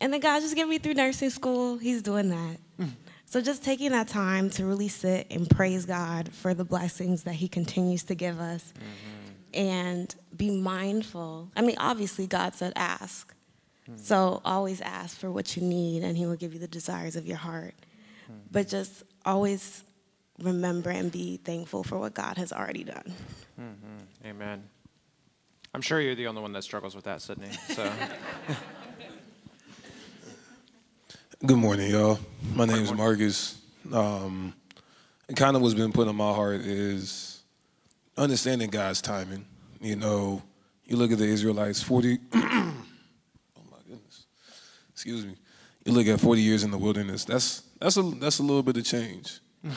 [0.00, 2.58] And then God, just get me through nursing school, he's doing that.
[3.28, 7.34] So just taking that time to really sit and praise God for the blessings that
[7.34, 8.72] he continues to give us
[9.56, 11.50] and be mindful.
[11.56, 13.32] I mean, obviously, God said ask.
[13.94, 17.24] So always ask for what you need, and He will give you the desires of
[17.24, 17.74] your heart.
[18.50, 19.84] But just always
[20.40, 23.14] remember and be thankful for what God has already done.
[23.60, 24.26] Mm-hmm.
[24.26, 24.64] Amen.
[25.72, 27.50] I'm sure you're the only one that struggles with that, Sydney.
[27.68, 27.90] So,
[31.44, 32.18] Good morning, y'all.
[32.54, 33.60] My name is Marcus.
[33.92, 34.54] Um,
[35.28, 37.25] and kind of what's been put on my heart is
[38.16, 39.46] understanding God's timing.
[39.80, 40.42] You know,
[40.84, 42.40] you look at the Israelites, 40, oh
[43.70, 44.26] my goodness,
[44.92, 45.36] excuse me.
[45.84, 48.76] You look at 40 years in the wilderness, that's, that's, a, that's a little bit
[48.76, 49.40] of change.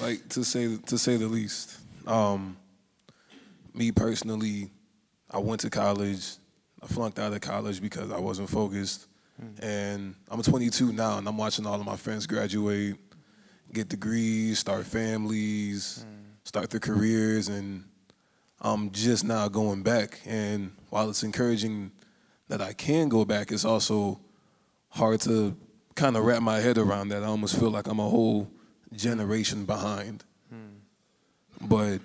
[0.00, 1.78] like to say to say the least.
[2.06, 2.56] Um,
[3.74, 4.70] me personally,
[5.30, 6.36] I went to college.
[6.82, 9.06] I flunked out of college because I wasn't focused.
[9.62, 12.96] And I'm 22 now, and I'm watching all of my friends graduate,
[13.72, 16.04] get degrees, start families,
[16.44, 17.84] start their careers, and
[18.60, 20.20] I'm just now going back.
[20.26, 21.92] And while it's encouraging
[22.48, 24.20] that I can go back, it's also
[24.90, 25.56] hard to
[25.94, 27.22] kind of wrap my head around that.
[27.22, 28.50] I almost feel like I'm a whole
[28.92, 30.24] generation behind.
[30.50, 31.66] Hmm.
[31.66, 32.00] But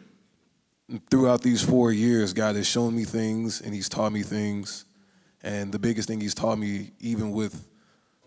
[1.10, 4.86] throughout these four years, God has shown me things and He's taught me things.
[5.44, 7.68] And the biggest thing He's taught me, even with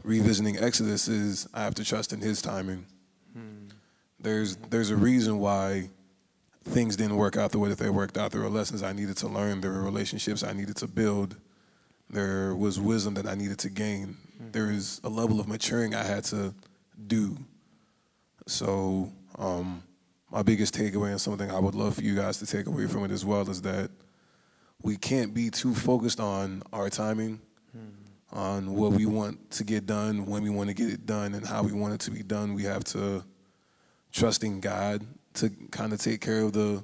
[0.03, 2.87] revisiting Exodus, is I have to trust in His timing.
[3.33, 3.69] Hmm.
[4.21, 5.91] There's there's a reason why
[6.69, 8.31] things didn't work out the way that they worked out.
[8.31, 9.61] There were lessons I needed to learn.
[9.61, 11.37] There were relationships I needed to build.
[12.11, 14.17] There was wisdom that I needed to gain.
[14.53, 16.55] There is a level of maturing I had to
[17.07, 17.37] do.
[18.47, 19.83] So um,
[20.31, 23.05] my biggest takeaway and something I would love for you guys to take away from
[23.05, 23.91] it as well is that
[24.81, 27.41] we can't be too focused on our timing,
[28.33, 31.47] on what we want to get done, when we want to get it done, and
[31.47, 32.55] how we want it to be done.
[32.55, 33.25] We have to
[34.13, 35.07] trust in God
[35.39, 36.83] to kind of take care of the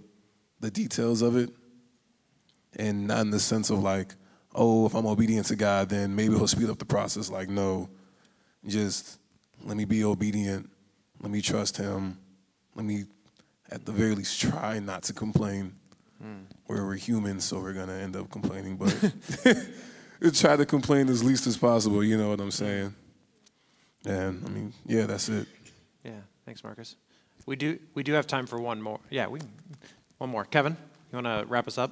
[0.61, 1.51] the details of it,
[2.77, 4.15] and not in the sense of like,
[4.55, 7.31] oh, if I'm obedient to God, then maybe He'll speed up the process.
[7.31, 7.89] Like, no,
[8.67, 9.19] just
[9.63, 10.71] let me be obedient.
[11.21, 12.19] Let me trust Him.
[12.75, 13.05] Let me,
[13.71, 15.75] at the very least, try not to complain.
[16.23, 16.45] Hmm.
[16.67, 19.13] Where we're human, so we're gonna end up complaining, but
[20.33, 22.03] try to complain as least as possible.
[22.03, 22.95] You know what I'm saying?
[24.07, 25.47] And I mean, yeah, that's it.
[26.05, 26.97] Yeah, thanks, Marcus.
[27.47, 29.01] We do we do have time for one more.
[29.11, 29.41] Yeah, we
[30.17, 30.45] one more.
[30.45, 30.77] Kevin,
[31.13, 31.91] you want to wrap us up?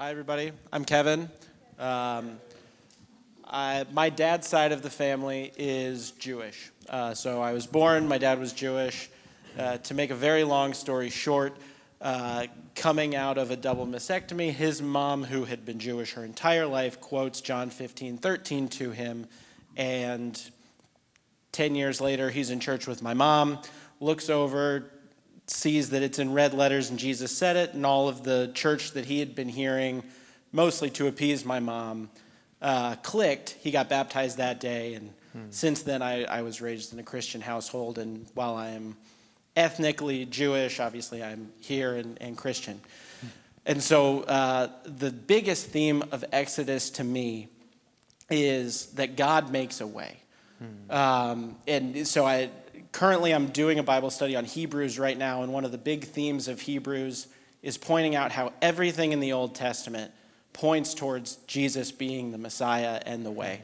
[0.00, 0.50] Hi, everybody.
[0.72, 1.30] I'm Kevin.
[1.78, 2.40] Um,
[3.44, 6.72] I, my dad's side of the family is Jewish.
[6.88, 9.10] Uh, so I was born, my dad was Jewish.
[9.58, 11.54] Uh, to make a very long story short,
[12.00, 16.66] uh, coming out of a double mastectomy, his mom, who had been Jewish her entire
[16.66, 19.26] life, quotes John 15, 13 to him.
[19.80, 20.38] And
[21.52, 23.58] 10 years later, he's in church with my mom,
[23.98, 24.90] looks over,
[25.46, 28.92] sees that it's in red letters and Jesus said it, and all of the church
[28.92, 30.02] that he had been hearing,
[30.52, 32.10] mostly to appease my mom,
[32.60, 33.56] uh, clicked.
[33.62, 35.14] He got baptized that day, and
[35.48, 38.98] since then I, I was raised in a Christian household, and while I am
[39.56, 42.82] ethnically Jewish, obviously I'm here and, and Christian.
[43.64, 47.48] And so uh, the biggest theme of Exodus to me
[48.30, 50.16] is that God makes a way.
[50.90, 52.50] Um, and so I
[52.92, 56.04] currently I'm doing a Bible study on Hebrews right now, and one of the big
[56.04, 57.28] themes of Hebrews
[57.62, 60.12] is pointing out how everything in the Old Testament
[60.52, 63.62] points towards Jesus being the Messiah and the way.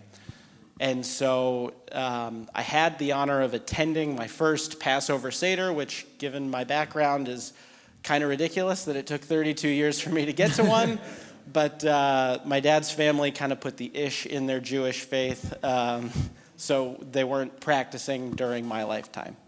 [0.79, 6.51] And so um, I had the honor of attending my first Passover Seder, which, given
[6.51, 7.55] my background, is
[8.03, 11.01] kind of ridiculous that it took 32 years for me to get to one.
[11.57, 16.11] but uh, my dad's family kind of put the ish in their Jewish faith, um,
[16.59, 19.39] so they weren't practicing during my lifetime.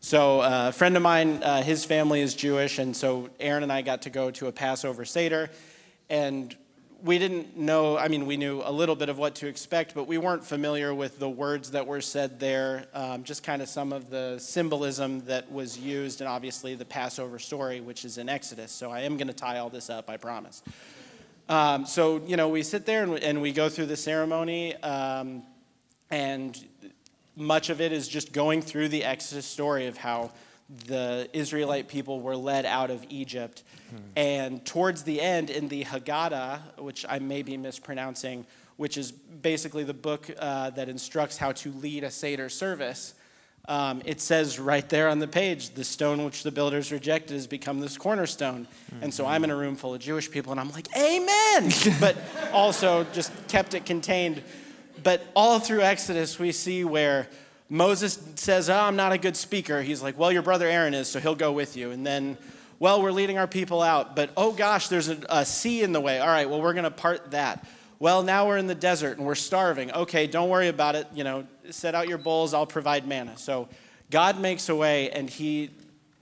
[0.00, 3.70] So uh, a friend of mine, uh, his family is Jewish, and so Aaron and
[3.70, 5.50] I got to go to a Passover Seder,
[6.08, 6.56] and
[7.02, 10.04] we didn't know, I mean, we knew a little bit of what to expect, but
[10.06, 13.92] we weren't familiar with the words that were said there, um, just kind of some
[13.92, 18.72] of the symbolism that was used, and obviously the Passover story, which is in Exodus.
[18.72, 20.62] So I am going to tie all this up, I promise.
[21.48, 25.42] Um, so, you know, we sit there and, and we go through the ceremony, um,
[26.10, 26.58] and
[27.36, 30.30] much of it is just going through the Exodus story of how
[30.86, 33.62] the Israelite people were led out of Egypt.
[34.16, 38.44] And towards the end, in the Haggadah, which I may be mispronouncing,
[38.76, 43.14] which is basically the book uh, that instructs how to lead a Seder service,
[43.68, 47.46] um, it says right there on the page, the stone which the builders rejected has
[47.46, 48.66] become this cornerstone.
[49.02, 51.70] And so I'm in a room full of Jewish people, and I'm like, Amen!
[52.00, 52.16] but
[52.52, 54.42] also just kept it contained.
[55.02, 57.28] But all through Exodus, we see where
[57.68, 59.82] Moses says, Oh, I'm not a good speaker.
[59.82, 61.90] He's like, Well, your brother Aaron is, so he'll go with you.
[61.90, 62.38] And then,
[62.78, 66.00] well, we're leading our people out, but oh gosh, there's a, a sea in the
[66.00, 66.20] way.
[66.20, 67.66] All right, well, we're going to part that.
[68.00, 69.92] Well, now we're in the desert and we're starving.
[69.92, 71.08] Okay, don't worry about it.
[71.12, 73.36] You know, set out your bowls, I'll provide manna.
[73.36, 73.68] So
[74.10, 75.70] God makes a way, and He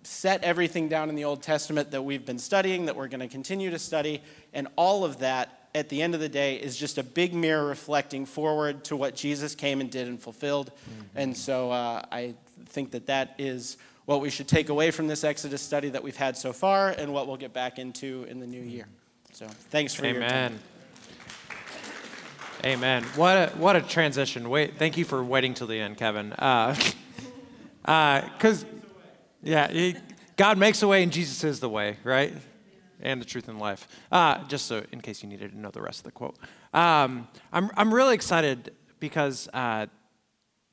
[0.03, 3.29] set everything down in the Old Testament that we've been studying, that we're going to
[3.29, 4.23] continue to study,
[4.53, 7.67] and all of that at the end of the day is just a big mirror
[7.67, 10.73] reflecting forward to what Jesus came and did and fulfilled.
[11.15, 12.35] And so uh, I
[12.67, 13.77] think that that is
[14.07, 17.13] what we should take away from this Exodus study that we've had so far and
[17.13, 18.87] what we'll get back into in the new year.
[19.33, 20.59] So thanks for your time.
[22.67, 23.05] Amen.
[23.15, 24.51] What a, what a transition.
[24.51, 26.31] Wait, thank you for waiting till the end, Kevin.
[26.31, 26.95] Because,
[27.87, 28.23] uh, uh
[29.41, 29.95] yeah, he,
[30.37, 32.35] God makes a way and Jesus is the way, right?
[33.01, 33.87] And the truth and life.
[34.11, 36.37] Uh, just so, in case you needed to know the rest of the quote.
[36.75, 39.87] Um, I'm, I'm really excited because uh,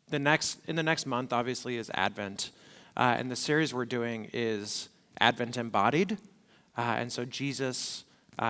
[0.10, 2.50] the next, in the next month, obviously, is Advent.
[2.98, 4.90] Uh, and the series we're doing is
[5.20, 6.18] Advent Embodied.
[6.76, 8.06] Uh, and so Jesus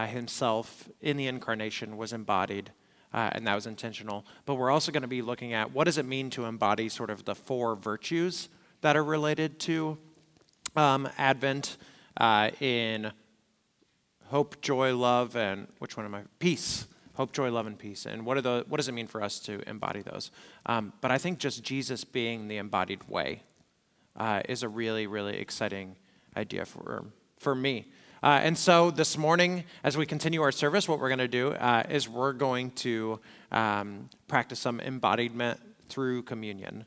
[0.08, 2.72] himself in the incarnation was embodied.
[3.14, 4.26] Uh, and that was intentional.
[4.46, 7.10] But we're also going to be looking at what does it mean to embody sort
[7.10, 8.50] of the four virtues
[8.82, 9.98] that are related to
[10.76, 11.78] um, Advent
[12.18, 13.12] uh, in
[14.26, 16.24] hope, joy, love, and which one am I?
[16.40, 16.88] Peace.
[17.16, 18.08] Hope, joy, love, and peace.
[18.08, 20.32] And what, are the, what does it mean for us to embody those?
[20.66, 23.44] Um, but I think just Jesus being the embodied way
[24.18, 25.96] uh, is a really, really exciting
[26.36, 27.06] idea for,
[27.38, 27.92] for me.
[28.24, 31.52] Uh, and so this morning, as we continue our service, what we're going to do
[31.52, 33.20] uh, is we're going to
[33.52, 35.60] um, practice some embodiment
[35.90, 36.86] through communion.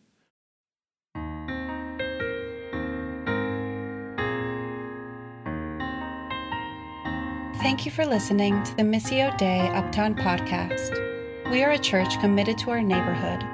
[7.61, 11.03] Thank you for listening to the Missio Dei Uptown podcast.
[11.51, 13.45] We are a church committed to our neighborhood,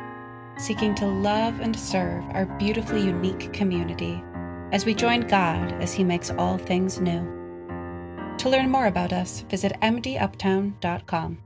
[0.57, 4.22] seeking to love and serve our beautifully unique community
[4.70, 7.41] as we join God as He makes all things new.
[8.39, 11.39] To learn more about us, visit mduptown.com.